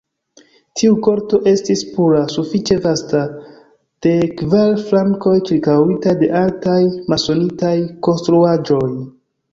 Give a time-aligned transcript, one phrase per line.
[0.79, 3.21] Tiu korto estis pura, sufiĉe vasta,
[4.07, 6.81] de kvar flankoj ĉirkaŭita de altaj
[7.13, 7.75] masonitaj
[8.09, 8.85] konstruaĵoj.